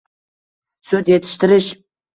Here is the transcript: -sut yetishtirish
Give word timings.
-sut 0.89 1.13
yetishtirish 1.15 1.73